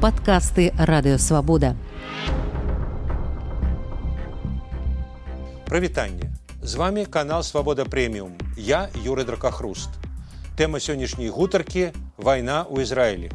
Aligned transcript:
Падкасты 0.00 0.72
радыёвабода. 0.76 1.76
Прывітанне. 5.66 6.32
З 6.62 6.74
вами 6.74 7.04
канал 7.04 7.42
Свабода 7.42 7.84
прэміум. 7.84 8.36
Я 8.56 8.90
Юры 9.04 9.24
Дракахруст. 9.24 9.90
Тэма 10.56 10.78
сённяшняй 10.78 11.28
гутаркі 11.28 11.90
вайна 12.16 12.62
ў 12.70 12.82
Ізраілі. 12.82 13.30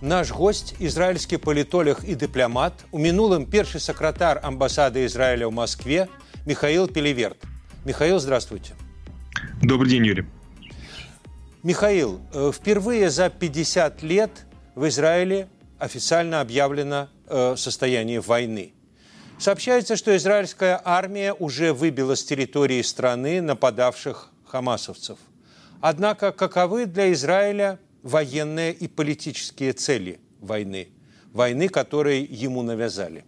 Наш 0.00 0.30
гость 0.30 0.76
ізраільскі 0.78 1.36
палітолог 1.36 2.00
і 2.04 2.14
дыпламат 2.14 2.72
у 2.92 2.98
мінулым 2.98 3.44
першы 3.44 3.80
сакратар 3.80 4.40
амбасады 4.44 5.04
Ізраіля 5.04 5.48
ў 5.48 5.52
Маскве 5.52 6.08
Михаил 6.46 6.88
Пелеверт. 6.88 7.36
Михаил, 7.84 8.20
здравствуйте. 8.20 8.72
Добрый 9.62 9.90
день, 9.90 10.06
Юрий. 10.06 10.24
Михаил, 11.62 12.20
э, 12.32 12.52
впервые 12.52 13.10
за 13.10 13.28
50 13.28 14.02
лет 14.02 14.30
в 14.74 14.86
Израиле 14.88 15.48
официально 15.81 16.41
объявлено 16.41 17.09
э, 17.25 17.55
состояние 17.57 18.21
войны. 18.21 18.73
Сообщается, 19.39 19.95
что 19.95 20.15
израильская 20.15 20.79
армия 20.85 21.33
уже 21.33 21.73
выбила 21.73 22.15
с 22.15 22.23
территории 22.23 22.83
страны 22.83 23.41
нападавших 23.41 24.29
хамасовцев. 24.45 25.17
Однако 25.81 26.31
каковы 26.31 26.85
для 26.85 27.11
Израиля 27.13 27.79
военные 28.03 28.73
и 28.73 28.87
политические 28.87 29.73
цели 29.73 30.19
войны? 30.39 30.89
Войны, 31.33 31.67
которые 31.67 32.23
ему 32.25 32.61
навязали? 32.61 33.25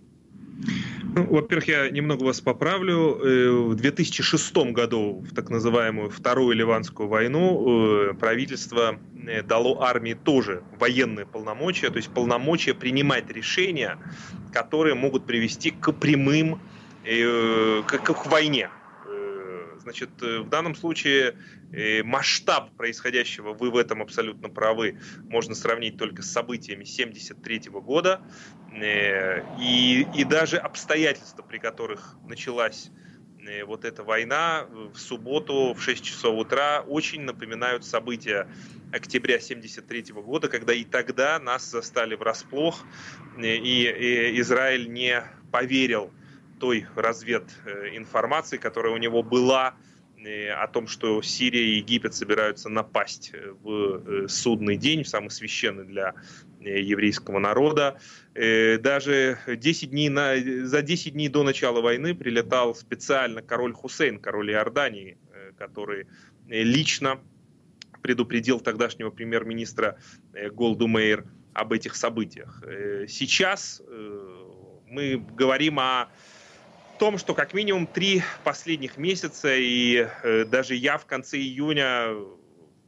Ну, 1.16 1.28
во-первых, 1.28 1.68
я 1.68 1.90
немного 1.92 2.24
вас 2.24 2.42
поправлю. 2.42 3.20
Э, 3.22 3.50
в 3.52 3.76
2006 3.76 4.56
году, 4.72 5.24
в 5.30 5.36
так 5.36 5.50
называемую 5.52 6.10
Вторую 6.10 6.56
Ливанскую 6.56 7.08
войну, 7.08 8.10
э, 8.10 8.14
правительство 8.16 8.98
э, 9.28 9.44
дало 9.44 9.84
армии 9.84 10.16
тоже 10.16 10.64
военные 10.80 11.28
полномочия, 11.28 11.92
то 11.92 11.98
есть 11.98 12.10
полномочия 12.10 12.74
принимать 12.74 13.30
решения, 13.30 14.00
которые 14.52 14.96
могут 14.96 15.26
привести 15.28 15.70
к 15.70 15.92
прямым, 15.92 16.60
к, 17.04 17.98
к 17.98 18.26
войне. 18.28 18.70
Значит, 19.82 20.10
в 20.22 20.48
данном 20.48 20.74
случае 20.74 21.36
масштаб 22.04 22.76
происходящего, 22.76 23.54
вы 23.54 23.72
в 23.72 23.78
этом 23.78 24.02
абсолютно 24.02 24.50
правы, 24.50 24.98
можно 25.30 25.56
сравнить 25.56 25.98
только 25.98 26.22
с 26.22 26.32
событиями 26.32 26.84
1973 26.84 27.72
года. 27.82 28.22
Э, 28.72 29.44
и, 29.60 30.08
и 30.14 30.24
даже 30.24 30.58
обстоятельства, 30.58 31.42
при 31.44 31.58
которых 31.58 32.18
началась 32.28 32.92
вот 33.66 33.84
эта 33.84 34.04
война 34.04 34.66
в 34.70 34.98
субботу 34.98 35.74
в 35.74 35.82
6 35.82 36.02
часов 36.02 36.38
утра 36.38 36.82
очень 36.88 37.24
напоминают 37.24 37.84
события 37.86 38.48
октября 38.94 39.36
1973 39.36 40.14
года, 40.22 40.48
когда 40.48 40.74
и 40.74 40.86
тогда 40.86 41.40
нас 41.40 41.70
застали 41.70 42.16
врасплох, 42.16 42.86
и, 43.38 43.48
и 43.48 44.40
Израиль 44.40 44.90
не 44.90 45.24
поверил 45.52 46.14
той 46.60 46.88
развединформации, 46.96 48.56
которая 48.56 48.94
у 48.94 48.98
него 48.98 49.24
была 49.24 49.76
э, 49.76 49.93
о 50.26 50.68
том, 50.68 50.88
что 50.88 51.22
Сирия 51.22 51.64
и 51.64 51.78
Египет 51.78 52.14
собираются 52.14 52.70
напасть 52.70 53.32
э, 53.34 53.52
в 53.62 54.24
э, 54.26 54.28
судный 54.28 54.78
день, 54.78 55.04
в 55.04 55.08
самый 55.08 55.30
священный 55.30 55.86
для 55.86 56.14
еврейского 56.60 57.40
народа. 57.40 58.00
Даже 58.34 59.38
10 59.48 59.90
дней 59.90 60.08
на, 60.08 60.38
за 60.38 60.82
10 60.82 61.12
дней 61.12 61.28
до 61.28 61.44
начала 61.44 61.82
войны 61.82 62.16
прилетал 62.16 62.74
специально 62.74 63.42
король 63.42 63.74
Хусейн, 63.74 64.18
король 64.18 64.52
Иордании, 64.52 65.18
который 65.58 66.08
лично 66.48 67.20
предупредил 68.02 68.62
тогдашнего 68.62 69.10
премьер-министра 69.10 69.98
Голду 70.54 70.88
Мейер 70.88 71.26
об 71.52 71.74
этих 71.74 71.98
событиях. 71.98 72.64
Сейчас 73.10 73.82
мы 74.88 75.18
говорим 75.18 75.80
о 75.80 76.08
том, 77.04 77.18
что 77.18 77.34
как 77.34 77.54
минимум 77.54 77.86
три 77.86 78.24
последних 78.46 78.96
месяца, 78.96 79.54
и 79.54 80.08
э, 80.24 80.46
даже 80.46 80.74
я 80.74 80.98
в 80.98 81.06
конце 81.06 81.36
июня 81.36 82.16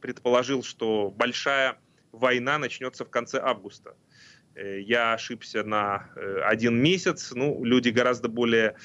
предположил, 0.00 0.62
что 0.62 1.10
большая 1.14 1.76
война 2.12 2.56
начнется 2.56 3.04
в 3.04 3.10
конце 3.10 3.38
августа. 3.38 3.94
Э, 4.54 4.80
я 4.80 5.12
ошибся 5.12 5.64
на 5.64 6.08
э, 6.16 6.40
один 6.44 6.82
месяц. 6.82 7.32
Ну, 7.34 7.62
люди 7.62 7.90
гораздо 7.90 8.30
более 8.30 8.76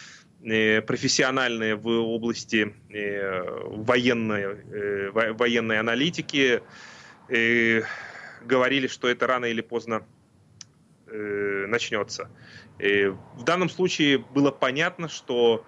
профессиональные 0.41 1.75
в 1.75 1.87
области 1.87 2.75
военной, 2.89 4.63
военной 5.11 5.79
аналитики 5.79 6.61
говорили, 8.41 8.87
что 8.87 9.07
это 9.07 9.27
рано 9.27 9.45
или 9.45 9.61
поздно 9.61 10.03
начнется. 11.11 12.29
И 12.79 13.13
в 13.35 13.43
данном 13.43 13.69
случае 13.69 14.19
было 14.19 14.51
понятно, 14.51 15.09
что 15.09 15.65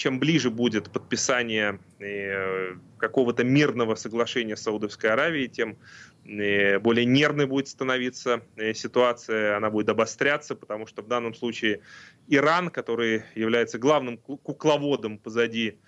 чем 0.00 0.18
ближе 0.18 0.50
будет 0.50 0.90
подписание 0.90 1.78
э, 1.98 2.74
какого-то 2.96 3.44
мирного 3.44 3.96
соглашения 3.96 4.56
с 4.56 4.62
Саудовской 4.62 5.10
Аравией, 5.10 5.48
тем 5.48 5.76
э, 6.24 6.78
более 6.78 7.04
нервной 7.04 7.46
будет 7.46 7.68
становиться 7.68 8.40
э, 8.56 8.72
ситуация, 8.72 9.58
она 9.58 9.68
будет 9.68 9.90
обостряться, 9.90 10.54
потому 10.54 10.86
что 10.86 11.02
в 11.02 11.08
данном 11.08 11.34
случае 11.34 11.80
Иран, 12.28 12.70
который 12.70 13.24
является 13.34 13.78
главным 13.78 14.16
кукловодом 14.16 15.18
позади 15.18 15.78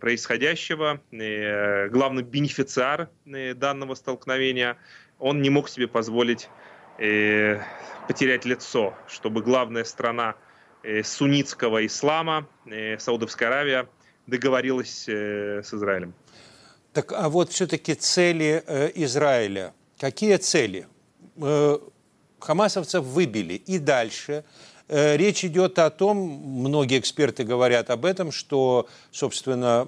происходящего, 0.00 1.00
главный 1.12 2.24
бенефициар 2.24 3.10
данного 3.24 3.94
столкновения, 3.94 4.76
он 5.20 5.40
не 5.40 5.50
мог 5.50 5.68
себе 5.68 5.86
позволить 5.86 6.48
потерять 8.08 8.44
лицо, 8.44 8.94
чтобы 9.06 9.42
главная 9.42 9.84
страна 9.84 10.34
э, 10.82 11.02
суннитского 11.04 11.86
ислама, 11.86 12.48
э, 12.66 12.98
Саудовская 12.98 13.48
Аравия, 13.48 13.86
договорилась 14.26 15.04
э, 15.06 15.62
с 15.62 15.72
Израилем. 15.74 16.14
Так, 16.92 17.12
а 17.12 17.28
вот 17.28 17.52
все-таки 17.52 17.94
цели 17.94 18.64
Израиля. 18.94 19.74
Какие 19.98 20.36
цели? 20.38 20.88
Хамасовцев 22.40 23.04
выбили. 23.04 23.54
И 23.54 23.78
дальше 23.78 24.44
речь 24.88 25.44
идет 25.44 25.78
о 25.78 25.90
том, 25.90 26.16
многие 26.16 26.98
эксперты 26.98 27.44
говорят 27.44 27.90
об 27.90 28.04
этом, 28.04 28.32
что, 28.32 28.88
собственно, 29.12 29.86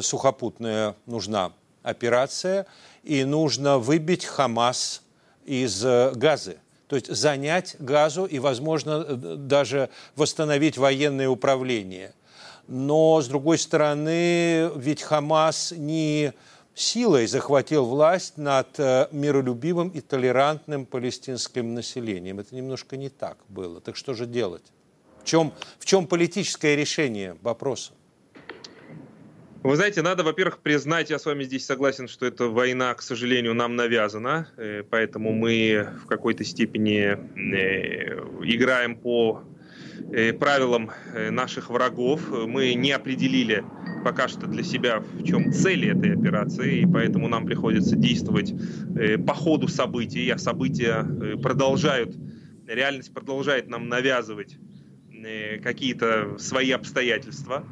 сухопутная 0.00 0.96
нужна 1.06 1.52
операция, 1.82 2.66
и 3.04 3.24
нужно 3.24 3.78
выбить 3.78 4.24
Хамас 4.24 5.02
из 5.48 5.82
Газы 6.16 6.58
то 6.88 6.96
есть 6.96 7.14
занять 7.14 7.76
газу 7.78 8.24
и, 8.24 8.38
возможно, 8.38 9.04
даже 9.04 9.90
восстановить 10.16 10.78
военное 10.78 11.28
управление. 11.28 12.14
Но, 12.66 13.20
с 13.20 13.28
другой 13.28 13.58
стороны, 13.58 14.70
ведь 14.74 15.02
Хамас 15.02 15.72
не 15.76 16.32
силой 16.74 17.26
захватил 17.26 17.84
власть 17.84 18.38
над 18.38 18.78
э, 18.78 19.08
миролюбивым 19.10 19.88
и 19.88 20.00
толерантным 20.00 20.86
палестинским 20.86 21.74
населением. 21.74 22.40
Это 22.40 22.54
немножко 22.54 22.96
не 22.96 23.08
так 23.08 23.36
было. 23.48 23.80
Так 23.80 23.96
что 23.96 24.14
же 24.14 24.26
делать? 24.26 24.64
В 25.22 25.24
чем, 25.24 25.52
в 25.78 25.84
чем 25.84 26.06
политическое 26.06 26.76
решение 26.76 27.36
вопроса? 27.42 27.92
Вы 29.64 29.74
знаете, 29.74 30.02
надо, 30.02 30.22
во-первых, 30.22 30.58
признать, 30.58 31.10
я 31.10 31.18
с 31.18 31.26
вами 31.26 31.42
здесь 31.42 31.66
согласен, 31.66 32.06
что 32.06 32.26
эта 32.26 32.46
война, 32.46 32.94
к 32.94 33.02
сожалению, 33.02 33.54
нам 33.54 33.74
навязана, 33.74 34.46
э, 34.56 34.84
поэтому 34.88 35.32
мы 35.32 35.88
в 36.04 36.06
какой-то 36.06 36.44
степени 36.44 37.18
э, 37.18 38.20
играем 38.44 38.94
по 38.94 39.42
э, 40.12 40.32
правилам 40.32 40.92
наших 41.30 41.70
врагов. 41.70 42.20
Мы 42.30 42.74
не 42.74 42.92
определили 42.92 43.64
пока 44.04 44.28
что 44.28 44.46
для 44.46 44.62
себя, 44.62 45.00
в 45.00 45.24
чем 45.24 45.52
цели 45.52 45.90
этой 45.90 46.14
операции, 46.14 46.82
и 46.82 46.86
поэтому 46.86 47.26
нам 47.26 47.44
приходится 47.44 47.96
действовать 47.96 48.54
по 49.26 49.34
ходу 49.34 49.66
событий, 49.66 50.30
а 50.30 50.38
события 50.38 51.04
продолжают, 51.42 52.16
реальность 52.68 53.12
продолжает 53.12 53.68
нам 53.68 53.88
навязывать 53.88 54.56
какие-то 55.64 56.38
свои 56.38 56.70
обстоятельства. 56.70 57.64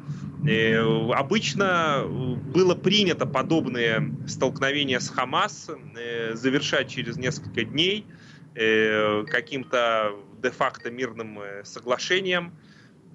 Э, 0.47 1.11
обычно 1.13 2.05
было 2.07 2.73
принято 2.73 3.25
подобные 3.25 4.15
столкновения 4.27 4.99
с 4.99 5.09
Хамас 5.09 5.69
э, 5.69 6.35
завершать 6.35 6.89
через 6.89 7.17
несколько 7.17 7.65
дней 7.65 8.05
э, 8.55 9.25
каким-то 9.25 10.13
де-факто 10.41 10.89
мирным 10.89 11.39
соглашением. 11.63 12.53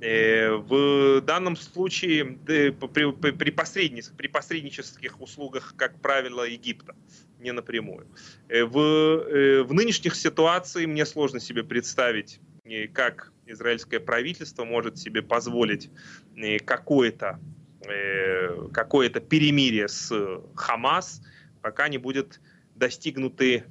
В 0.00 1.20
данном 1.20 1.55
случае 1.55 2.25
при, 2.25 2.70
при, 2.73 3.50
посреднических, 3.52 4.17
при 4.17 4.26
посреднических 4.26 5.20
услугах, 5.20 5.75
как 5.76 6.00
правило, 6.00 6.43
Египта, 6.43 6.96
не 7.38 7.52
напрямую. 7.52 8.08
В, 8.49 9.62
в 9.62 9.73
нынешних 9.73 10.17
ситуациях 10.17 10.88
мне 10.88 11.06
сложно 11.06 11.38
себе 11.38 11.62
представить, 11.62 12.40
как 12.93 13.32
израильское 13.52 14.00
правительство 14.00 14.64
может 14.64 14.99
себе 14.99 15.22
позволить 15.22 15.90
э, 16.37 16.58
какое-то 16.58 17.38
э, 17.87 18.69
какое-то 18.72 19.20
перемирие 19.20 19.88
с 19.88 20.12
Хамас, 20.54 21.22
пока 21.60 21.88
не 21.88 21.99
будет 21.99 22.40
достигнуты 22.75 23.64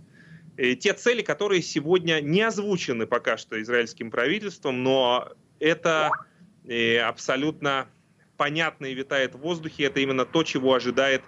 те 0.58 0.94
цели, 0.94 1.22
которые 1.22 1.62
сегодня 1.62 2.20
не 2.22 2.42
озвучены 2.42 3.08
пока 3.08 3.38
что 3.38 3.60
израильским 3.62 4.12
правительством, 4.12 4.84
но 4.84 5.32
это 5.60 6.12
абсолютно 7.04 7.88
понятно 8.38 8.88
и 8.88 8.94
витает 8.94 9.34
в 9.34 9.40
воздухе. 9.40 9.86
Это 9.86 10.02
именно 10.02 10.26
то, 10.26 10.44
чего 10.44 10.74
ожидает 10.74 11.22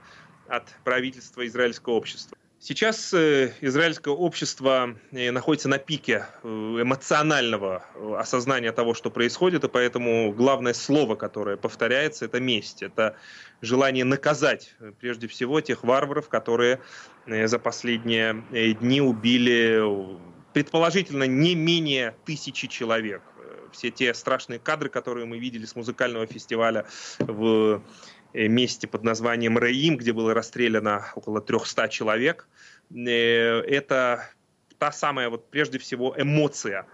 от 0.47 0.67
правительства 0.83 1.45
израильского 1.47 1.93
общества. 1.93 2.37
Сейчас 2.65 3.13
э, 3.13 3.51
израильское 3.59 4.13
общество 4.13 4.95
э, 5.11 5.31
находится 5.31 5.67
на 5.67 5.79
пике 5.79 6.27
э, 6.43 6.47
эмоционального 6.47 7.83
осознания 8.17 8.71
того, 8.71 8.93
что 8.93 9.11
происходит, 9.11 9.65
и 9.65 9.67
поэтому 9.67 10.31
главное 10.31 10.73
слово, 10.73 11.15
которое 11.15 11.57
повторяется, 11.57 12.23
это 12.23 12.39
месть. 12.39 12.81
Это 12.81 13.17
желание 13.61 14.05
наказать 14.05 14.75
прежде 15.01 15.27
всего 15.27 15.59
тех 15.59 15.83
варваров, 15.83 16.29
которые 16.29 16.79
за 17.27 17.59
последние 17.59 18.45
дни 18.79 19.01
убили 19.01 19.83
предположительно 20.53 21.25
не 21.25 21.55
менее 21.55 22.15
тысячи 22.23 22.69
человек. 22.69 23.23
Все 23.73 23.91
те 23.91 24.13
страшные 24.13 24.59
кадры, 24.59 24.87
которые 24.87 25.25
мы 25.25 25.37
видели 25.37 25.65
с 25.65 25.75
музыкального 25.75 26.27
фестиваля 26.27 26.85
в 27.19 27.81
месте 28.33 28.87
под 28.87 29.03
названием 29.03 29.57
Раим, 29.57 29.97
где 29.97 30.13
было 30.13 30.33
расстреляно 30.33 31.05
около 31.15 31.41
300 31.41 31.89
человек. 31.89 32.47
Э, 32.91 33.61
это 33.61 34.29
та 34.77 34.91
самая, 34.91 35.29
вот 35.29 35.49
прежде 35.49 35.77
всего, 35.77 36.13
эмоция, 36.17 36.85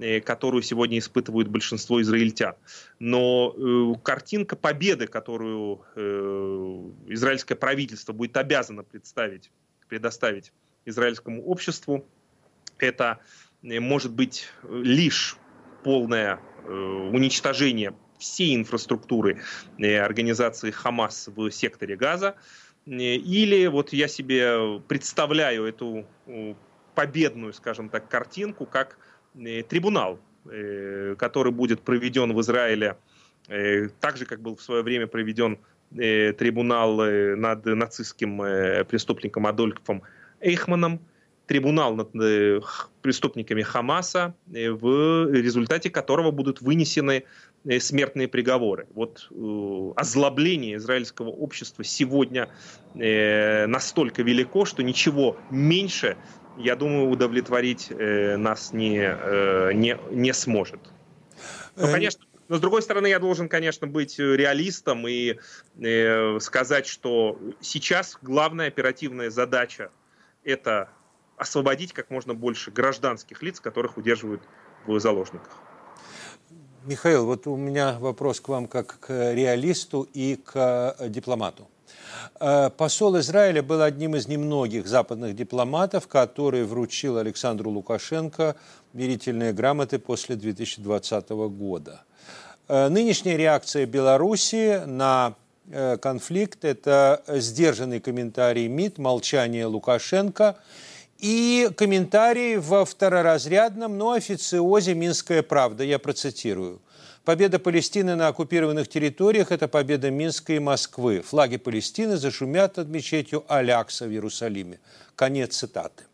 э, 0.00 0.20
которую 0.20 0.62
сегодня 0.62 0.98
испытывают 0.98 1.48
большинство 1.48 2.00
израильтян. 2.00 2.54
Но 2.98 3.54
э, 3.56 4.00
картинка 4.02 4.56
победы, 4.56 5.06
которую 5.06 5.84
э, 5.94 6.00
израильское 7.08 7.56
правительство 7.56 8.12
будет 8.12 8.36
обязано 8.36 8.82
представить, 8.82 9.50
предоставить 9.88 10.52
израильскому 10.84 11.42
обществу, 11.44 12.06
это 12.78 13.20
может 13.62 14.12
быть 14.12 14.48
лишь 14.68 15.36
полное 15.82 16.40
э, 16.64 16.70
уничтожение 16.72 17.94
всей 18.18 18.54
инфраструктуры 18.54 19.40
э, 19.78 19.98
организации 19.98 20.70
Хамас 20.70 21.28
в 21.28 21.50
секторе 21.50 21.96
Газа. 21.96 22.34
Э, 22.86 22.90
или 22.90 23.66
вот 23.66 23.92
я 23.92 24.08
себе 24.08 24.80
представляю 24.88 25.64
эту 25.64 26.06
победную, 26.94 27.52
скажем 27.52 27.88
так, 27.88 28.08
картинку 28.08 28.66
как 28.66 28.98
э, 29.34 29.62
трибунал, 29.62 30.18
который 31.16 31.52
будет 31.52 31.80
проведен 31.80 32.34
в 32.34 32.40
Израиле 32.42 32.98
так 33.48 34.18
же, 34.18 34.26
как 34.26 34.42
был 34.42 34.56
в 34.56 34.62
свое 34.62 34.82
время 34.82 35.06
проведен 35.06 35.58
трибунал 35.90 36.96
над 36.96 37.64
нацистским 37.64 38.36
преступником 38.84 39.46
Адольфом 39.46 40.02
Эйхманом, 40.40 41.00
трибунал 41.46 41.94
над 41.94 42.10
преступниками 43.00 43.62
Хамаса, 43.62 44.34
в 44.44 45.32
результате 45.32 45.88
которого 45.88 46.30
будут 46.30 46.60
вынесены 46.60 47.24
Э, 47.24 47.53
смертные 47.78 48.28
приговоры. 48.28 48.86
Вот 48.94 49.28
э, 49.30 49.92
озлобление 49.96 50.76
израильского 50.76 51.28
общества 51.28 51.84
сегодня 51.84 52.48
э, 52.94 53.66
настолько 53.66 54.22
велико, 54.22 54.64
что 54.64 54.82
ничего 54.82 55.36
меньше, 55.50 56.16
я 56.58 56.76
думаю, 56.76 57.08
удовлетворить 57.08 57.90
э, 57.90 58.36
нас 58.36 58.72
не, 58.72 59.00
э, 59.00 59.72
не, 59.72 59.98
не 60.10 60.32
сможет. 60.32 60.80
Но, 61.76 61.90
конечно, 61.90 62.24
но 62.48 62.56
с 62.56 62.60
другой 62.60 62.82
стороны, 62.82 63.06
я 63.06 63.18
должен, 63.18 63.48
конечно, 63.48 63.86
быть 63.86 64.18
реалистом 64.18 65.08
и 65.08 65.36
э, 65.80 66.38
сказать, 66.40 66.86
что 66.86 67.38
сейчас 67.60 68.18
главная 68.20 68.68
оперативная 68.68 69.30
задача 69.30 69.90
это 70.44 70.90
освободить 71.36 71.92
как 71.92 72.10
можно 72.10 72.34
больше 72.34 72.70
гражданских 72.70 73.42
лиц, 73.42 73.60
которых 73.60 73.96
удерживают 73.96 74.42
в 74.86 74.98
заложниках. 75.00 75.58
Михаил, 76.86 77.24
вот 77.24 77.46
у 77.46 77.56
меня 77.56 77.96
вопрос 77.98 78.40
к 78.40 78.48
вам 78.48 78.66
как 78.66 78.98
к 79.00 79.32
реалисту 79.32 80.06
и 80.12 80.36
к 80.36 80.94
э, 80.98 81.08
дипломату. 81.08 81.66
Э, 82.40 82.68
посол 82.68 83.18
Израиля 83.20 83.62
был 83.62 83.80
одним 83.80 84.16
из 84.16 84.28
немногих 84.28 84.86
западных 84.86 85.34
дипломатов, 85.34 86.08
который 86.08 86.64
вручил 86.64 87.16
Александру 87.16 87.70
Лукашенко 87.70 88.56
верительные 88.92 89.54
грамоты 89.54 89.98
после 89.98 90.36
2020 90.36 91.30
года. 91.30 92.02
Э, 92.68 92.88
нынешняя 92.88 93.36
реакция 93.36 93.86
Беларуси 93.86 94.82
на 94.84 95.36
конфликт– 96.02 96.62
это 96.66 97.22
сдержанный 97.26 97.98
комментарий 97.98 98.68
МИД, 98.68 98.98
молчание 98.98 99.64
Лукашенко– 99.64 100.56
и 101.24 101.70
комментарий 101.74 102.58
во 102.58 102.84
второразрядном, 102.84 103.96
но 103.96 104.12
официозе 104.12 104.92
«Минская 104.92 105.42
правда». 105.42 105.82
Я 105.82 105.98
процитирую. 105.98 106.82
Победа 107.24 107.58
Палестины 107.58 108.14
на 108.14 108.28
оккупированных 108.28 108.88
территориях– 108.88 109.50
это 109.50 109.66
победа 109.66 110.10
Минска 110.10 110.52
и 110.52 110.58
Москвы. 110.58 111.22
Флаги 111.22 111.56
Палестины 111.56 112.18
зашумят 112.18 112.76
над 112.76 112.88
мечетью 112.88 113.42
Алякса 113.48 114.04
в 114.04 114.10
Иерусалиме. 114.10 114.80
Конец 115.16 115.56
цитаты. 115.56 116.04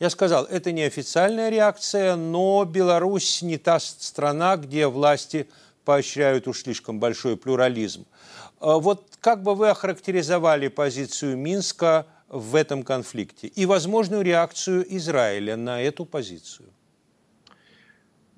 Я 0.00 0.10
сказал, 0.10 0.44
это 0.46 0.72
не 0.72 0.82
официальная 0.82 1.50
реакция, 1.50 2.16
но 2.16 2.64
Беларусь 2.64 3.42
не 3.42 3.58
та 3.58 3.78
страна, 3.78 4.56
где 4.56 4.88
власти 4.88 5.48
поощряют 5.84 6.48
уж 6.48 6.62
слишком 6.62 6.98
большой 6.98 7.36
плюрализм. 7.36 8.06
А 8.58 8.80
вот 8.80 9.04
как 9.20 9.44
бы 9.44 9.54
вы 9.54 9.68
охарактеризовали 9.68 10.66
позицию 10.66 11.36
Минска– 11.36 12.06
в 12.28 12.54
этом 12.54 12.82
конфликте 12.82 13.48
и 13.48 13.66
возможную 13.66 14.22
реакцию 14.22 14.84
Израиля 14.96 15.56
на 15.56 15.82
эту 15.82 16.04
позицию? 16.04 16.70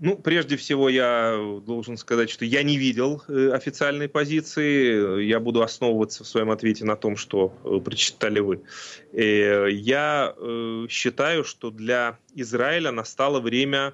Ну, 0.02 0.16
прежде 0.16 0.56
всего, 0.56 0.88
я 0.88 1.37
должен 1.66 1.98
сказать, 1.98 2.31
что 2.31 2.46
я 2.46 2.62
не 2.62 2.78
видел 2.78 3.22
э, 3.28 3.50
официальной 3.52 4.08
позиции. 4.08 5.25
Я 5.25 5.40
буду 5.40 5.60
основываться 5.60 6.25
в 6.25 6.26
своем 6.26 6.50
ответе 6.50 6.87
на 6.87 6.96
том, 6.96 7.19
что 7.19 7.52
э, 7.64 7.78
прочитали 7.84 8.40
вы. 8.40 8.62
Э, 9.12 9.66
я 9.70 10.34
считаю, 10.88 11.44
что 11.44 11.70
для 11.70 12.19
Израиля 12.34 12.92
настало 12.92 13.40
время 13.40 13.92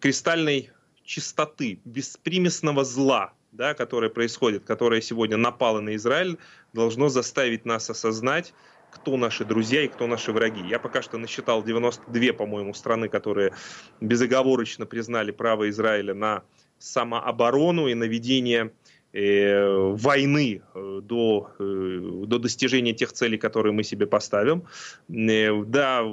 кристальной 0.00 0.70
чистоты, 1.02 1.80
беспримесного 1.86 2.84
зла, 2.84 3.32
да, 3.58 3.74
которое 3.74 4.08
происходит, 4.08 4.64
которое 4.64 5.02
сегодня 5.02 5.36
напало 5.36 5.80
на 5.80 5.96
Израиль, 5.96 6.38
должно 6.72 7.08
заставить 7.08 7.66
нас 7.66 7.90
осознать, 7.90 8.54
кто 8.90 9.16
наши 9.16 9.44
друзья 9.44 9.82
и 9.82 9.88
кто 9.88 10.06
наши 10.06 10.32
враги. 10.32 10.62
Я 10.66 10.78
пока 10.78 11.02
что 11.02 11.18
насчитал 11.18 11.62
92, 11.64 12.32
по-моему, 12.32 12.72
страны, 12.72 13.08
которые 13.08 13.52
безоговорочно 14.00 14.86
признали 14.86 15.32
право 15.32 15.68
Израиля 15.68 16.14
на 16.14 16.44
самооборону 16.78 17.88
и 17.88 17.94
на 17.94 18.04
ведение 18.04 18.72
э, 19.12 19.92
войны 19.92 20.62
э, 20.74 21.00
до, 21.02 21.50
э, 21.58 22.00
до 22.26 22.38
достижения 22.38 22.94
тех 22.94 23.12
целей, 23.12 23.38
которые 23.38 23.72
мы 23.72 23.82
себе 23.82 24.06
поставим. 24.06 24.64
Э, 25.08 25.64
да, 25.64 26.04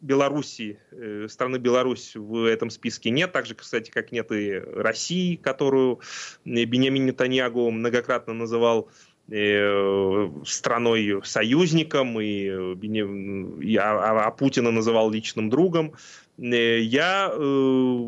Беларуси, 0.00 0.78
э, 0.92 1.26
страны 1.28 1.56
Беларусь 1.58 2.16
в 2.16 2.44
этом 2.44 2.70
списке 2.70 3.10
нет, 3.10 3.32
так 3.32 3.46
же, 3.46 3.54
кстати, 3.54 3.90
как 3.90 4.12
нет 4.12 4.32
и 4.32 4.58
России, 4.58 5.36
которую 5.36 6.00
э, 6.44 6.64
Бенямин 6.64 7.06
Нетаньягу 7.06 7.70
многократно 7.70 8.32
называл 8.32 8.88
э, 9.30 10.30
страной 10.46 11.20
союзником, 11.24 12.20
и, 12.20 12.44
и 12.46 13.76
а, 13.76 13.92
а, 13.92 14.24
а 14.26 14.30
Путина 14.30 14.70
называл 14.70 15.10
личным 15.10 15.50
другом. 15.50 15.94
Я, 16.38 17.34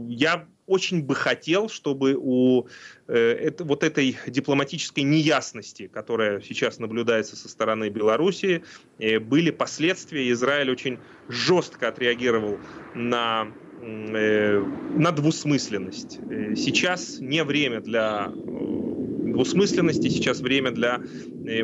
я 0.09 0.47
очень 0.67 1.03
бы 1.03 1.15
хотел, 1.15 1.69
чтобы 1.69 2.17
у 2.19 2.67
э, 3.09 3.17
это, 3.17 3.65
вот 3.65 3.83
этой 3.83 4.17
дипломатической 4.27 5.03
неясности, 5.03 5.89
которая 5.89 6.41
сейчас 6.41 6.79
наблюдается 6.79 7.37
со 7.37 7.49
стороны 7.49 7.89
Белоруссии, 7.89 8.63
э, 8.99 9.19
были 9.19 9.51
последствия. 9.51 10.31
Израиль 10.31 10.71
очень 10.71 10.99
жестко 11.29 11.89
отреагировал 11.89 12.59
на, 12.95 13.49
э, 13.81 14.59
на 14.97 15.13
двусмысленность. 15.13 16.19
Э, 16.31 16.55
сейчас 16.55 17.19
не 17.21 17.43
время 17.43 17.81
для 17.81 18.33
э, 18.33 19.33
двусмысленности, 19.33 20.09
сейчас 20.09 20.41
время 20.41 20.71
для 20.71 21.01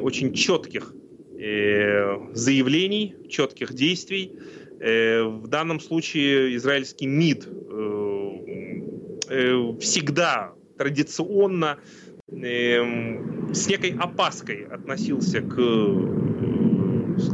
очень 0.00 0.32
четких 0.32 0.92
заявлений, 2.32 3.14
четких 3.28 3.72
действий. 3.72 4.32
В 4.80 5.46
данном 5.46 5.78
случае 5.78 6.56
израильский 6.56 7.06
МИД 7.06 7.46
всегда 9.28 10.52
традиционно 10.76 11.78
эм, 12.30 13.52
с 13.52 13.66
некой 13.68 13.96
опаской 13.98 14.66
относился 14.66 15.40
к, 15.40 15.56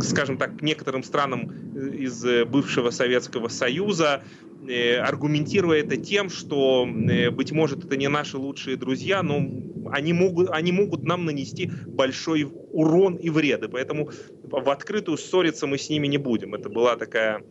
скажем 0.02 0.38
так, 0.38 0.58
к 0.58 0.62
некоторым 0.62 1.02
странам 1.02 1.50
из 1.76 2.24
бывшего 2.46 2.90
Советского 2.90 3.48
Союза, 3.48 4.22
э, 4.68 4.96
аргументируя 4.96 5.80
это 5.80 5.96
тем, 5.96 6.30
что, 6.30 6.86
э, 6.86 7.30
быть 7.30 7.52
может, 7.52 7.84
это 7.84 7.96
не 7.96 8.08
наши 8.08 8.38
лучшие 8.38 8.76
друзья, 8.76 9.22
но 9.22 9.48
они 9.90 10.12
могут, 10.12 10.50
они 10.50 10.72
могут 10.72 11.04
нам 11.04 11.24
нанести 11.24 11.70
большой 11.86 12.48
урон 12.72 13.16
и 13.16 13.30
вред. 13.30 13.64
И 13.64 13.68
поэтому 13.68 14.10
в 14.42 14.70
открытую 14.70 15.18
ссориться 15.18 15.66
мы 15.66 15.78
с 15.78 15.88
ними 15.90 16.06
не 16.06 16.18
будем. 16.18 16.54
Это 16.54 16.68
была 16.68 16.96
такая 16.96 17.42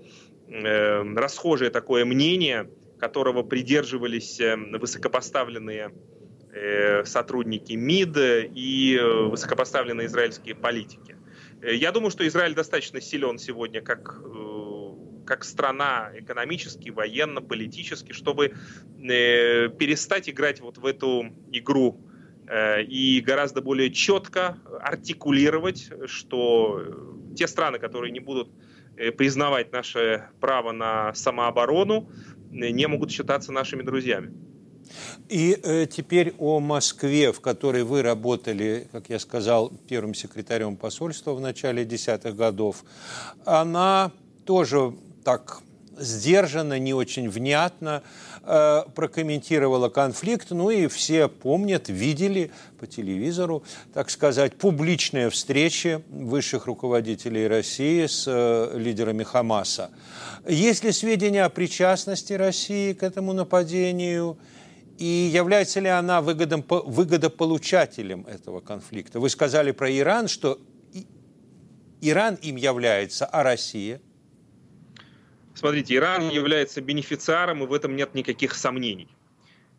э, 0.48 1.04
расхожее 1.16 1.70
такое 1.70 2.06
мнение, 2.06 2.70
которого 3.04 3.44
придерживались 3.44 4.40
э, 4.40 4.56
высокопоставленные 4.56 5.92
э, 6.54 7.04
сотрудники 7.04 7.74
МИД 7.74 8.18
и 8.56 8.98
э, 8.98 9.24
высокопоставленные 9.26 10.08
израильские 10.08 10.56
политики. 10.56 11.18
Я 11.62 11.92
думаю, 11.92 12.12
что 12.12 12.26
Израиль 12.26 12.56
достаточно 12.56 13.02
силен 13.02 13.40
сегодня 13.40 13.82
как, 13.82 14.22
как 15.26 15.44
страна 15.44 16.12
экономически, 16.16 16.92
военно, 16.92 17.42
политически, 17.42 18.14
чтобы 18.14 18.54
перестать 18.98 20.30
играть 20.30 20.62
вот 20.62 20.78
в 20.78 20.86
эту 20.86 21.26
игру 21.52 22.00
и 22.88 23.24
гораздо 23.26 23.62
более 23.62 23.92
четко 23.92 24.58
артикулировать, 24.82 25.90
что 26.06 26.82
те 27.36 27.48
страны, 27.48 27.80
которые 27.80 28.12
не 28.12 28.20
будут 28.20 28.50
признавать 29.18 29.72
наше 29.72 30.28
право 30.42 30.74
на 30.74 31.14
самооборону, 31.14 32.10
не 32.54 32.88
могут 32.88 33.12
считаться 33.12 33.52
нашими 33.52 33.82
друзьями. 33.82 34.32
И 35.30 35.60
э, 35.64 35.86
теперь 35.88 36.34
о 36.38 36.60
Москве, 36.60 37.32
в 37.32 37.42
которой 37.42 37.84
вы 37.84 38.02
работали, 38.02 38.88
как 38.92 39.10
я 39.10 39.20
сказал, 39.20 39.72
первым 39.88 40.14
секретарем 40.14 40.76
посольства 40.76 41.34
в 41.34 41.42
начале 41.42 41.86
десятых 41.86 42.36
годов. 42.36 42.84
Она 43.46 44.12
тоже 44.46 44.94
так 45.24 45.62
сдержанно, 45.98 46.80
не 46.80 46.94
очень 46.94 47.30
внятно 47.30 48.04
э, 48.44 48.84
прокомментировала 48.96 49.90
конфликт. 49.90 50.52
Ну 50.52 50.70
и 50.70 50.88
все 50.88 51.28
помнят, 51.28 51.90
видели 51.90 52.52
по 52.80 52.88
телевизору, 52.88 53.64
так 53.94 54.10
сказать, 54.10 54.56
публичные 54.56 55.30
встречи 55.30 56.04
высших 56.10 56.66
руководителей 56.66 57.48
России 57.48 58.06
с 58.06 58.26
э, 58.28 58.78
лидерами 58.78 59.24
Хамаса. 59.24 59.92
Есть 60.48 60.84
ли 60.84 60.92
сведения 60.92 61.46
о 61.46 61.50
причастности 61.50 62.34
России 62.34 62.94
к 62.94 63.04
этому 63.04 63.34
нападению? 63.34 64.38
И 64.98 65.32
является 65.34 65.80
ли 65.80 65.90
она 65.90 66.22
выгодом, 66.22 66.64
выгодополучателем 66.68 68.28
этого 68.28 68.60
конфликта? 68.60 69.20
Вы 69.20 69.30
сказали 69.30 69.72
про 69.72 69.92
Иран, 69.92 70.28
что 70.28 70.60
Иран 72.02 72.36
им 72.36 72.58
является, 72.58 73.26
а 73.26 73.44
Россия– 73.44 74.02
Смотрите, 75.56 75.96
Иран 75.96 76.30
является 76.30 76.82
бенефициаром, 76.82 77.64
и 77.64 77.68
в 77.68 77.74
этом 77.74 77.96
нет 77.96 78.16
никаких 78.16 78.56
сомнений. 78.56 79.08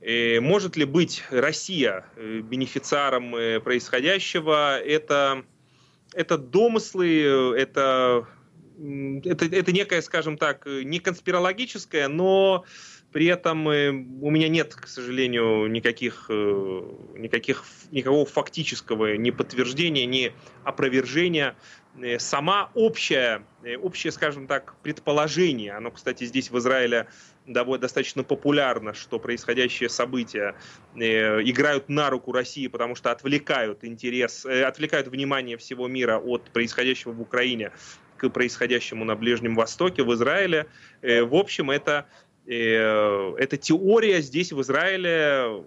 Э, 0.04 0.38
может 0.40 0.76
ли 0.76 0.84
быть 0.84 1.24
Россия 1.30 2.04
э, 2.16 2.40
бенефициаром 2.40 3.34
э, 3.34 3.58
происходящего? 3.60 4.78
Это, 4.78 5.44
это 6.12 6.36
домыслы, 6.36 7.54
это, 7.56 8.28
это, 9.24 9.46
это 9.46 9.72
некое, 9.72 10.02
скажем 10.02 10.36
так, 10.36 10.66
не 10.66 10.98
конспирологическое, 10.98 12.08
но 12.08 12.66
при 13.12 13.26
этом 13.26 13.66
у 13.66 14.30
меня 14.30 14.48
нет, 14.48 14.74
к 14.74 14.88
сожалению, 14.88 15.68
никаких, 15.68 16.26
никаких, 16.28 17.64
никакого 17.92 18.26
фактического 18.26 19.16
ни 19.16 19.30
подтверждения, 19.30 20.04
ни 20.04 20.32
опровержения 20.64 21.54
сама 22.18 22.70
общая, 22.74 23.44
э, 23.62 23.76
общее, 23.76 24.12
скажем 24.12 24.46
так, 24.46 24.74
предположение, 24.82 25.72
оно, 25.72 25.90
кстати, 25.90 26.24
здесь 26.24 26.50
в 26.50 26.58
Израиле 26.58 27.06
довольно 27.46 27.82
достаточно 27.82 28.24
популярно, 28.24 28.94
что 28.94 29.18
происходящие 29.18 29.88
события 29.88 30.54
э, 30.96 31.42
играют 31.42 31.88
на 31.88 32.10
руку 32.10 32.32
России, 32.32 32.66
потому 32.66 32.94
что 32.94 33.10
отвлекают 33.10 33.84
интерес, 33.84 34.44
э, 34.44 34.64
отвлекают 34.64 35.08
внимание 35.08 35.56
всего 35.56 35.86
мира 35.86 36.18
от 36.18 36.50
происходящего 36.50 37.12
в 37.12 37.20
Украине 37.20 37.70
к 38.16 38.28
происходящему 38.28 39.04
на 39.04 39.14
Ближнем 39.14 39.54
Востоке, 39.54 40.02
в 40.02 40.12
Израиле. 40.14 40.66
Э, 41.02 41.22
в 41.22 41.34
общем, 41.34 41.70
это, 41.70 42.06
э, 42.46 43.34
эта 43.38 43.56
теория 43.56 44.20
здесь, 44.20 44.52
в 44.52 44.60
Израиле, 44.62 45.64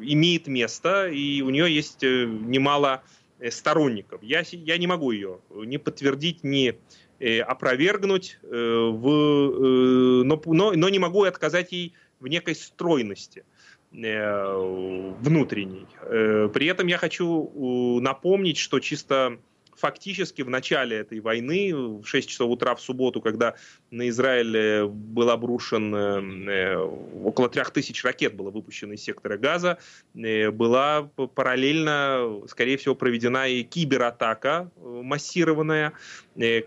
имеет 0.00 0.46
место, 0.46 1.08
и 1.08 1.42
у 1.42 1.50
нее 1.50 1.74
есть 1.74 2.04
э, 2.04 2.24
немало 2.24 3.02
Э, 3.02 3.17
сторонников. 3.50 4.22
Я, 4.22 4.42
я 4.50 4.78
не 4.78 4.86
могу 4.86 5.10
ее 5.10 5.38
ни 5.50 5.76
подтвердить, 5.76 6.44
ни 6.44 6.78
э, 7.18 7.40
опровергнуть, 7.40 8.38
э, 8.42 8.46
в, 8.46 10.24
но, 10.24 10.42
но, 10.44 10.72
но 10.72 10.88
не 10.88 10.98
могу 10.98 11.24
отказать 11.24 11.72
ей 11.72 11.94
в 12.20 12.28
некой 12.28 12.54
стройности 12.54 13.44
внутренней. 13.90 15.86
При 16.02 16.66
этом 16.66 16.88
я 16.88 16.98
хочу 16.98 17.98
напомнить, 18.02 18.58
что 18.58 18.80
чисто 18.80 19.38
фактически 19.78 20.42
в 20.42 20.50
начале 20.50 20.98
этой 20.98 21.20
войны, 21.20 21.74
в 21.74 22.04
6 22.04 22.28
часов 22.28 22.50
утра 22.50 22.74
в 22.74 22.80
субботу, 22.80 23.20
когда 23.20 23.54
на 23.90 24.08
Израиль 24.08 24.86
был 24.86 25.30
обрушен, 25.30 25.94
э, 25.94 26.76
около 26.76 27.48
3000 27.48 28.04
ракет 28.04 28.34
было 28.34 28.50
выпущено 28.50 28.94
из 28.94 29.02
сектора 29.02 29.36
газа, 29.36 29.78
э, 30.14 30.50
была 30.50 31.02
параллельно, 31.34 32.42
скорее 32.48 32.76
всего, 32.76 32.94
проведена 32.94 33.48
и 33.48 33.62
кибератака 33.62 34.70
э, 34.76 35.00
массированная, 35.02 35.92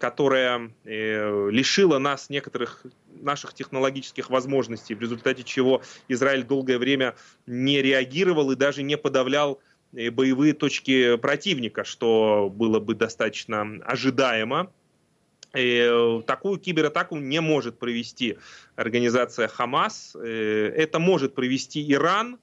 которая 0.01 0.71
лишила 0.83 1.97
нас 1.97 2.29
некоторых 2.29 2.85
наших 3.21 3.53
технологических 3.53 4.29
возможностей, 4.29 4.95
в 4.95 5.01
результате 5.01 5.43
чего 5.43 5.81
Израиль 6.07 6.43
долгое 6.43 6.77
время 6.77 7.15
не 7.45 7.81
реагировал 7.81 8.51
и 8.51 8.55
даже 8.55 8.83
не 8.83 8.97
подавлял 8.97 9.61
боевые 9.91 10.53
точки 10.53 11.17
противника, 11.17 11.83
что 11.83 12.51
было 12.53 12.79
бы 12.79 12.95
достаточно 12.95 13.61
ожидаемо. 13.85 14.71
И 15.53 15.85
э, 15.85 16.21
такую 16.25 16.59
кибератаку 16.59 17.17
не 17.17 17.41
может 17.41 17.77
провести 17.77 18.37
организация 18.75 19.47
Хамас. 19.47 20.15
Э, 20.15 20.73
это 20.75 20.99
может 20.99 21.35
провести 21.35 21.91
Иран 21.91 22.39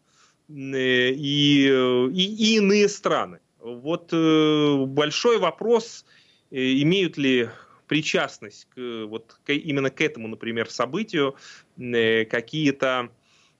э, 0.48 0.52
и, 0.52 1.68
и, 1.68 2.22
и 2.22 2.56
иные 2.56 2.88
страны. 2.88 3.40
Вот 3.60 4.12
большой 4.12 5.38
вопрос, 5.38 6.04
имеют 6.50 7.18
ли 7.18 7.48
причастность 7.88 8.68
к, 8.74 9.06
вот, 9.06 9.36
к, 9.44 9.52
именно 9.52 9.90
к 9.90 10.00
этому, 10.00 10.28
например, 10.28 10.70
событию 10.70 11.34
какие-то 11.76 13.10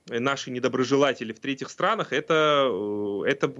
наши 0.08 0.50
недоброжелатели 0.50 1.32
в 1.32 1.40
третьих 1.40 1.68
странах, 1.70 2.12
это, 2.12 2.70
это 3.26 3.52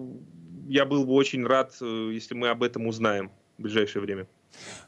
я 0.69 0.85
был 0.85 1.05
бы 1.05 1.15
очень 1.15 1.47
рад, 1.47 1.75
э, 1.81 2.11
если 2.13 2.35
мы 2.35 2.49
об 2.49 2.63
этом 2.63 2.87
узнаем 2.87 3.31
в 3.57 3.63
ближайшее 3.63 4.03
время. 4.03 4.27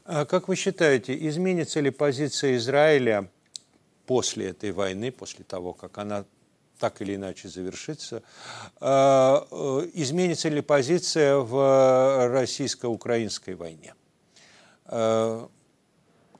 А 0.05 0.25
как 0.25 0.47
вы 0.47 0.55
считаете, 0.55 1.15
изменится 1.27 1.79
ли 1.79 1.89
позиция 1.89 2.55
Израиля 2.57 3.29
после 4.05 4.49
этой 4.49 4.71
войны, 4.71 5.11
после 5.11 5.43
того, 5.43 5.73
как 5.73 5.97
она 5.97 6.25
так 6.79 7.01
или 7.01 7.15
иначе 7.15 7.47
завершится, 7.47 8.23
а, 8.79 9.47
э, 9.51 9.89
изменится 9.93 10.49
ли 10.49 10.61
позиция 10.61 11.37
в 11.37 12.27
российско-украинской 12.29 13.53
войне? 13.53 13.93
А, 14.85 15.47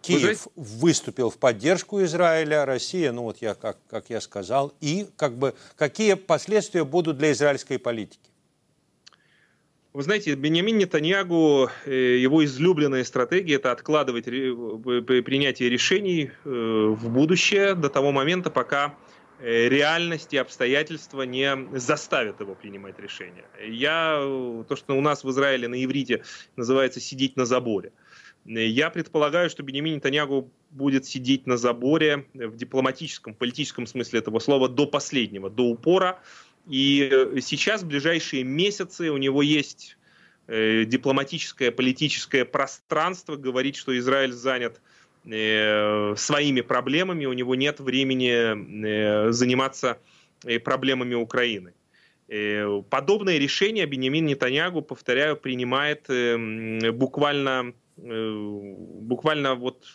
Киев 0.01 0.47
выступил 0.55 1.29
в 1.29 1.37
поддержку 1.37 2.03
Израиля, 2.03 2.65
Россия, 2.65 3.11
ну 3.11 3.23
вот 3.23 3.37
я, 3.37 3.53
как, 3.53 3.77
как 3.87 4.09
я 4.09 4.19
сказал, 4.19 4.73
и 4.81 5.07
как 5.15 5.37
бы 5.37 5.53
какие 5.75 6.15
последствия 6.15 6.83
будут 6.83 7.19
для 7.19 7.31
израильской 7.31 7.77
политики? 7.77 8.30
Вы 9.93 10.03
знаете, 10.03 10.35
Бенямин 10.35 10.77
Нетаньягу, 10.77 11.69
э, 11.85 12.17
его 12.17 12.45
излюбленная 12.45 13.03
стратегия– 13.03 13.55
это 13.55 13.73
откладывать 13.73 14.23
принятие 14.23 15.69
решений 15.69 16.31
э, 16.45 16.49
в 16.49 17.09
будущее 17.09 17.75
до 17.75 17.89
того 17.89 18.13
момента, 18.13 18.49
пока 18.49 18.95
э, 19.39 19.67
реальность 19.67 20.33
и 20.33 20.37
обстоятельства 20.37 21.23
не 21.23 21.67
заставят 21.77 22.39
его 22.39 22.55
принимать 22.55 22.99
решения. 22.99 23.43
Я, 23.67 24.15
то, 24.69 24.77
что 24.77 24.97
у 24.97 25.01
нас 25.01 25.25
в 25.25 25.29
Израиле 25.29 25.67
на 25.67 25.83
иврите 25.83 26.23
называется 26.55 27.01
«сидеть 27.01 27.35
на 27.35 27.45
заборе». 27.45 27.91
Я 28.45 28.89
предполагаю, 28.89 29.49
что 29.49 29.61
Бенемин 29.61 29.95
Нетаньягу 29.95 30.49
будет 30.71 31.05
сидеть 31.05 31.45
на 31.45 31.57
заборе 31.57 32.25
в 32.33 32.55
дипломатическом, 32.55 33.35
политическом 33.35 33.85
смысле 33.85 34.19
этого 34.19 34.39
слова 34.39 34.67
до 34.67 34.87
последнего, 34.87 35.49
до 35.49 35.63
упора. 35.63 36.21
И 36.67 37.09
сейчас, 37.41 37.83
в 37.83 37.87
ближайшие 37.87 38.43
месяцы, 38.43 39.11
у 39.11 39.17
него 39.17 39.41
есть 39.41 39.97
э, 40.47 40.85
дипломатическое, 40.85 41.71
политическое 41.71 42.45
пространство 42.45 43.35
говорить, 43.35 43.75
что 43.75 43.97
Израиль 43.97 44.31
занят 44.31 44.81
э, 45.25 46.15
своими 46.15 46.61
проблемами, 46.61 47.25
у 47.25 47.33
него 47.33 47.55
нет 47.55 47.79
времени 47.79 49.27
э, 49.29 49.31
заниматься 49.31 49.97
э, 50.45 50.59
проблемами 50.59 51.15
Украины. 51.15 51.73
Э, 52.27 52.81
подобное 52.89 53.37
решение 53.37 53.85
Бенемин 53.85 54.25
Нетаньягу, 54.25 54.81
повторяю, 54.81 55.37
принимает 55.37 56.09
э, 56.09 56.91
буквально 56.91 57.73
Э, 57.73 57.80
буквально 57.97 59.55
вот 59.55 59.85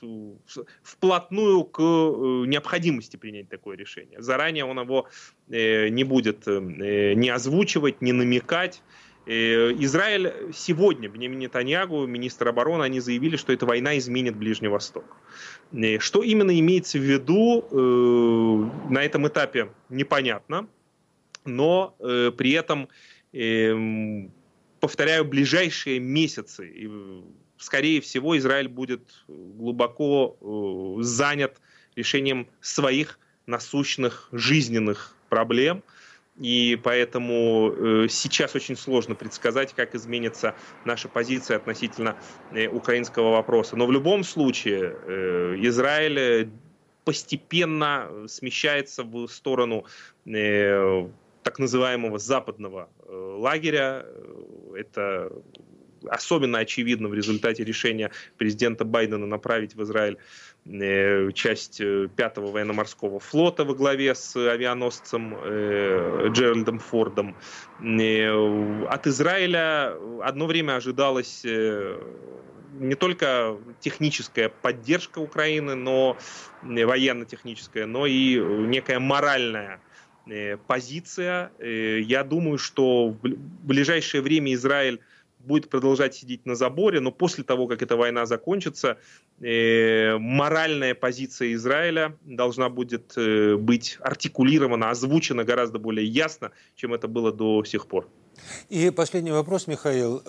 вплотную 0.83 1.65
к 1.65 1.81
э, 1.81 2.45
необходимости 2.47 3.17
принять 3.17 3.49
такое 3.49 3.77
решение. 3.77 4.23
Заранее 4.23 4.65
он 4.65 4.79
его 4.81 5.09
э, 5.49 5.89
не 5.89 6.05
будет 6.05 6.47
не 6.47 7.29
озвучивать, 7.29 8.03
не 8.03 8.13
намекать. 8.13 8.83
Израиль 9.27 10.53
сегодня, 10.55 11.09
Бенемин 11.09 11.41
Нетаньягу, 11.41 12.07
министр 12.07 12.47
обороны, 12.47 12.85
они 12.85 13.01
заявили, 13.01 13.37
что 13.37 13.53
эта 13.53 13.67
война 13.67 13.99
изменит 13.99 14.37
Ближний 14.37 14.69
Восток. 14.69 15.05
Что 15.99 16.23
именно 16.23 16.57
имеется 16.57 16.99
в 16.99 17.03
виду 17.03 18.71
на 18.89 19.03
этом 19.03 19.27
этапе, 19.27 19.71
непонятно, 19.89 20.69
но 21.45 21.97
при 21.99 22.53
этом 22.53 22.89
эм, 23.33 24.31
повторяю, 24.79 25.25
ближайшие 25.25 25.99
месяцы. 25.99 26.73
Скорее 27.59 28.01
всего, 28.01 28.37
Израиль 28.37 28.69
будет 28.69 29.25
глубоко 29.29 30.37
э, 30.41 31.03
занят 31.03 31.61
решением 31.95 32.49
своих 32.61 33.19
насущных 33.47 34.29
жизненных 34.33 35.15
проблем. 35.29 35.83
И 36.39 36.79
поэтому 36.83 37.73
э, 37.73 38.09
сейчас 38.11 38.55
очень 38.55 38.77
сложно 38.77 39.15
предсказать, 39.15 39.73
как 39.73 39.95
изменится 39.95 40.55
наша 40.85 41.09
позиция 41.09 41.57
относительно 41.57 42.17
э, 42.53 42.69
украинского 42.69 43.31
вопроса. 43.31 43.77
Но 43.77 43.87
в 43.87 43.93
любом 43.93 44.23
случае 44.23 44.95
э, 45.07 45.55
Израиль 45.61 46.51
постепенно 47.05 48.11
смещается 48.27 49.03
в 49.05 49.29
сторону 49.29 49.87
э, 50.27 51.09
так 51.43 51.59
называемого 51.59 52.19
западного 52.19 52.91
э, 53.07 53.13
лагеря. 53.39 54.05
Это 54.75 55.33
особенно 56.11 56.59
очевидно 56.59 57.09
в 57.09 57.15
результате 57.15 57.65
решения 57.65 58.11
президента 58.39 58.85
Байдена 58.85 59.27
направить 59.27 59.75
в 59.75 59.83
Израиль 59.83 60.19
э, 60.65 61.31
часть 61.33 61.81
5-го 61.81 62.49
э, 62.49 62.51
военно-морского 62.51 63.21
флота 63.21 63.65
во 63.65 63.75
главе 63.75 64.15
с 64.15 64.37
авианосцем 64.37 65.35
Джеральдом 66.33 66.79
Фордом. 66.79 67.37
От 67.79 69.07
Израиля 69.07 69.97
одно 70.23 70.47
время 70.47 70.77
ожидалось 70.77 71.45
не 71.45 72.95
только 72.95 73.57
техническая 73.81 74.49
поддержка 74.49 75.21
Украины, 75.21 75.75
но 75.75 76.17
военно-техническая, 76.63 77.87
но 77.87 78.07
и 78.07 78.37
некая 78.37 78.99
моральная 78.99 79.81
Э, 80.29 80.57
позиция. 80.57 81.53
Э, 81.59 82.01
я 82.01 82.25
думаю, 82.25 82.59
что 82.59 83.11
в 83.11 83.19
ближайшее 83.23 84.23
время 84.23 84.55
Израиль 84.55 85.01
будет 85.47 85.69
продолжать 85.71 86.15
сидеть 86.15 86.47
на 86.47 86.55
заборе, 86.55 87.01
но 87.01 87.11
после 87.11 87.45
того, 87.45 87.67
как 87.67 87.83
эта 87.83 87.97
война 87.97 88.27
закончится, 88.27 88.99
э, 89.41 90.17
моральная 90.19 90.95
позиция 90.95 91.55
Израиля 91.55 92.17
должна 92.25 92.69
будет 92.69 93.15
быть 93.59 93.99
артикулирована, 94.01 94.91
озвучена 94.91 95.45
гораздо 95.45 95.79
более 95.79 96.07
ясно, 96.07 96.51
чем 96.75 96.95
это 96.95 97.09
было 97.09 97.33
до 97.33 97.65
сих 97.65 97.87
пор. 97.87 98.09
И 98.69 98.91
последний 98.91 99.33
вопрос, 99.33 99.67
Михаил. 99.67 100.23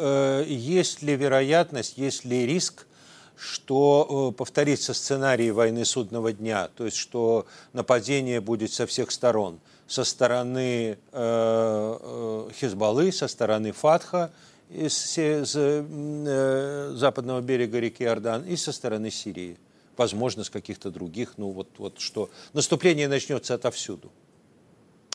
Есть 0.46 1.02
ли 1.02 1.16
вероятность, 1.16 1.98
есть 1.98 2.26
ли 2.26 2.46
риск, 2.46 2.88
что 3.36 4.34
повторится 4.38 4.94
сценарий 4.94 5.52
войны 5.52 5.86
судного 5.86 6.32
дня, 6.32 6.70
то 6.76 6.86
есть 6.86 6.98
что 6.98 7.46
нападение 7.74 8.40
будет 8.42 8.72
со 8.72 8.86
всех 8.86 9.12
сторон– 9.12 9.60
со 9.88 10.04
стороны 10.04 10.98
э, 10.98 10.98
э, 11.12 12.50
Хизбаллы, 12.54 13.12
со 13.12 13.28
стороны 13.28 13.72
Фатха 13.72 14.32
из, 14.70 15.18
из 15.18 15.56
э, 15.56 16.92
западного 16.94 17.42
берега 17.42 17.80
реки 17.80 18.04
Иордан 18.04 18.44
и 18.46 18.56
со 18.56 18.72
стороны 18.72 19.12
Сирии. 19.12 19.58
Возможно, 19.96 20.44
с 20.44 20.50
каких-то 20.50 20.92
других. 20.92 21.38
Ну 21.38 21.50
вот, 21.52 21.70
вот 21.78 22.00
что. 22.00 22.30
Наступление 22.54 23.08
начнется 23.08 23.54
отовсюду. 23.54 24.12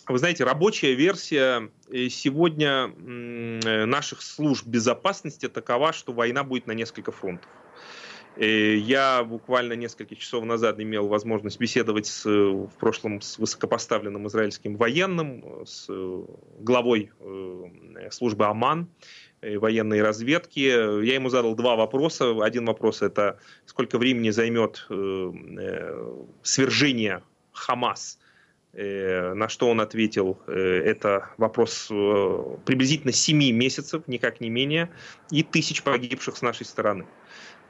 Вы 0.08 0.18
знаете, 0.18 0.44
рабочая 0.44 0.94
версия 0.94 1.70
э, 1.90 2.08
сегодня 2.08 2.88
наших 3.86 4.22
служб 4.22 4.66
безопасности 4.66 5.48
такова, 5.48 5.92
что 5.92 6.12
война 6.12 6.42
будет 6.42 6.66
на 6.66 6.72
несколько 6.72 7.12
фронтов. 7.12 7.48
Э, 8.36 8.76
я 8.76 9.24
буквально 9.24 9.74
несколько 9.74 10.16
часов 10.16 10.44
назад 10.44 10.80
имел 10.80 11.06
возможность 11.08 11.58
беседовать 11.58 12.06
с, 12.06 12.24
в 12.24 12.70
прошлом 12.78 13.20
с 13.20 13.38
высокопоставленным 13.38 14.26
израильским 14.28 14.76
военным, 14.76 15.64
с 15.66 15.86
э, 15.88 16.24
главой 16.60 17.10
э, 17.20 18.10
службы 18.10 18.46
ОМАН, 18.46 18.88
военной 19.42 20.02
разведки. 20.02 20.60
Я 20.60 21.14
ему 21.14 21.28
задал 21.28 21.54
два 21.54 21.76
вопроса. 21.76 22.42
Один 22.42 22.66
вопрос 22.66 23.02
это 23.02 23.38
сколько 23.66 23.98
времени 23.98 24.30
займет 24.30 24.88
свержение 26.42 27.22
Хамас 27.52 28.18
на 28.74 29.48
что 29.50 29.68
он 29.68 29.82
ответил, 29.82 30.38
это 30.46 31.28
вопрос 31.36 31.88
приблизительно 32.64 33.12
7 33.12 33.50
месяцев, 33.52 34.04
никак 34.06 34.40
не 34.40 34.48
менее, 34.48 34.88
и 35.30 35.42
тысяч 35.42 35.82
погибших 35.82 36.38
с 36.38 36.42
нашей 36.42 36.64
стороны. 36.64 37.04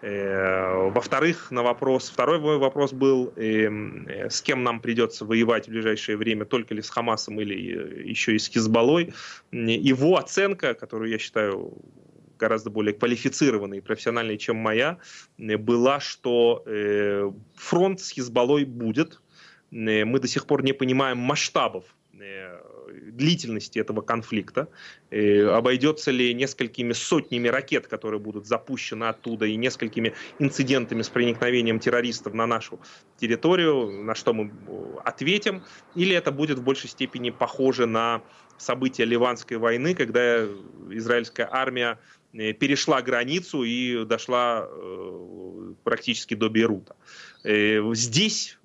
Э, 0.02 0.90
во-вторых, 0.90 1.52
на 1.52 1.62
вопрос, 1.62 2.10
второй 2.10 2.40
мой 2.40 2.58
вопрос 2.58 2.92
был, 2.92 3.32
эм, 3.36 4.04
э, 4.08 4.28
с 4.28 4.42
кем 4.42 4.64
нам 4.64 4.80
придется 4.80 5.24
воевать 5.24 5.66
в 5.66 5.70
ближайшее 5.70 6.16
время, 6.16 6.44
только 6.44 6.74
ли 6.74 6.82
с 6.82 6.90
Хамасом 6.90 7.40
или 7.40 7.54
э, 7.54 8.02
еще 8.02 8.34
и 8.34 8.38
с 8.40 8.48
Хизбаллой. 8.48 9.14
Его 9.52 10.16
оценка, 10.16 10.74
которую 10.74 11.08
я 11.08 11.18
считаю 11.18 11.72
гораздо 12.36 12.70
более 12.70 12.94
квалифицированной 12.94 13.78
и 13.78 13.80
профессиональной, 13.80 14.36
чем 14.36 14.56
моя, 14.56 14.98
была, 15.38 16.00
что 16.00 16.64
фронт 17.54 18.00
с 18.00 18.10
Хизбаллой 18.10 18.64
будет. 18.64 19.20
Мы 19.70 20.18
до 20.18 20.26
сих 20.26 20.46
пор 20.46 20.64
не 20.64 20.72
понимаем 20.72 21.18
масштабов 21.18 21.84
длительности 23.16 23.78
этого 23.78 24.00
конфликта, 24.00 24.68
э, 25.10 25.46
обойдется 25.46 26.10
ли 26.10 26.34
несколькими 26.34 26.92
сотнями 26.92 27.48
ракет, 27.48 27.86
которые 27.86 28.20
будут 28.20 28.46
запущены 28.46 29.04
оттуда, 29.04 29.46
и 29.46 29.56
несколькими 29.56 30.14
инцидентами 30.38 31.02
с 31.02 31.08
проникновением 31.08 31.78
террористов 31.78 32.34
на 32.34 32.46
нашу 32.46 32.80
территорию, 33.18 34.04
на 34.04 34.14
что 34.14 34.32
мы 34.32 34.52
э, 34.66 34.98
ответим, 35.04 35.62
или 35.94 36.14
это 36.16 36.32
будет 36.32 36.58
в 36.58 36.62
большей 36.62 36.88
степени 36.88 37.30
похоже 37.30 37.86
на 37.86 38.22
события 38.58 39.04
Ливанской 39.04 39.56
войны, 39.58 39.94
когда 39.94 40.44
израильская 40.90 41.48
армия 41.50 41.98
э, 42.32 42.52
перешла 42.52 43.02
границу 43.02 43.62
и 43.62 44.04
дошла 44.04 44.68
практически 45.84 46.34
до 46.34 46.48
Бейрута. 46.48 46.94
Здесь 47.44 48.58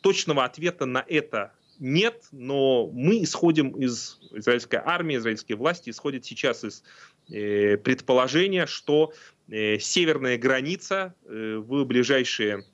точного 0.00 0.44
ответа 0.44 0.86
на 0.86 1.04
это 1.06 1.52
нет, 1.78 2.24
но 2.32 2.88
мы 2.88 3.22
исходим 3.22 3.70
из 3.70 4.18
израильской 4.32 4.80
армии, 4.84 5.16
израильские 5.16 5.56
власти 5.56 5.90
исходят 5.90 6.24
сейчас 6.24 6.64
из 6.64 6.82
э, 7.30 7.76
предположения, 7.76 8.66
что 8.66 9.12
э, 9.48 9.78
северная 9.78 10.38
граница 10.38 11.14
э, 11.24 11.56
в 11.56 11.84
ближайшие 11.84 12.64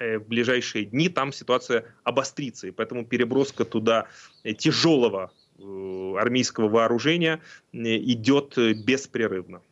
э, 0.00 0.18
в 0.18 0.26
ближайшие 0.26 0.86
дни 0.86 1.08
там 1.08 1.32
ситуация 1.32 1.94
обострится, 2.02 2.66
и 2.66 2.70
поэтому 2.72 3.06
переброска 3.06 3.64
туда 3.64 4.08
э, 4.42 4.54
тяжелого 4.54 5.32
э, 5.58 6.14
армейского 6.18 6.68
вооружения 6.68 7.40
идет 7.72 8.56
беспрерывно. 8.84 9.62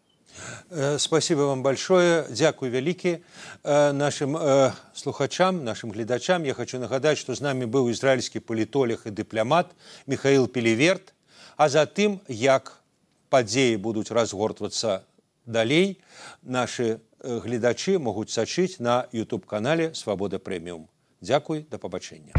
Э, 0.71 0.99
спасибо 0.99 1.41
вам 1.41 1.63
большое 1.63 2.27
дзякуй 2.31 2.71
вялікі 2.71 3.19
э, 3.63 3.93
нашим 3.93 4.37
э, 4.37 4.73
слухачам 4.95 5.65
нашим 5.65 5.91
гледачам 5.91 6.45
я 6.45 6.55
хочу 6.55 6.79
нагадаць 6.79 7.19
что 7.19 7.35
з 7.35 7.41
нами 7.41 7.67
быў 7.67 7.91
ізраильскі 7.91 8.41
палітолог 8.41 9.07
і 9.07 9.11
дыплямат 9.11 9.71
михаил 10.07 10.49
пелеверт 10.49 11.15
а 11.57 11.69
затым 11.69 12.19
як 12.29 12.83
падзеі 13.31 13.77
будуць 13.77 14.11
разгортвацца 14.11 15.05
далей 15.47 16.01
наши 16.43 16.99
гледачы 17.23 17.99
могуць 17.99 18.35
сачыць 18.35 18.81
на 18.81 19.07
youtube 19.13 19.47
канале 19.47 19.95
свабода 19.95 20.39
прэміум 20.39 20.89
дзякуй 21.21 21.67
да 21.71 21.79
пабачэння. 21.79 22.35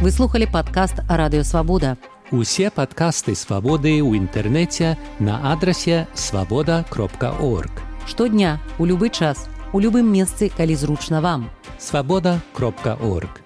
Вы 0.00 0.10
слухали 0.10 0.46
подкаст 0.46 1.00
радыёвабода 1.08 1.96
Усе 2.33 2.69
падкасты 2.69 3.33
свабоды 3.33 3.97
ў 4.01 4.21
інтэрнэце 4.21 4.97
на 5.19 5.51
адрасе 5.51 6.07
свабода 6.13 6.85
кропка 6.89 7.33
орг. 7.41 7.71
Штодня 8.05 8.59
у 8.77 8.85
любы 8.85 9.09
час 9.09 9.49
у 9.73 9.79
любым 9.79 10.09
месцы, 10.09 10.49
калі 10.49 10.75
зручна 10.75 11.21
вам. 11.21 11.49
Свабода 11.77 12.41
кропка 12.53 12.97
орг. 13.01 13.41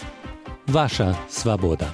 Ваша 0.68 1.16
свабода. 1.30 1.92